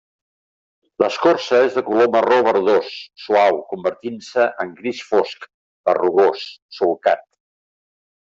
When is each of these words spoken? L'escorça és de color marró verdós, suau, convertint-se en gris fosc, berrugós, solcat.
L'escorça 1.01 1.59
és 1.65 1.75
de 1.79 1.83
color 1.89 2.07
marró 2.15 2.39
verdós, 2.47 2.89
suau, 3.25 3.59
convertint-se 3.75 4.47
en 4.65 4.73
gris 4.81 5.03
fosc, 5.11 5.47
berrugós, 5.91 6.47
solcat. 6.79 7.23